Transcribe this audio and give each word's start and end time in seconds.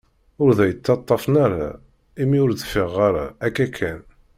Ur 0.43 0.51
d 0.57 0.59
ay-ttaṭafen 0.65 1.35
ara, 1.45 1.67
imi 2.21 2.37
ur 2.43 2.51
d-ffiɣeɣ 2.51 2.95
ara, 3.07 3.25
akka 3.45 3.67
kan. 3.77 3.99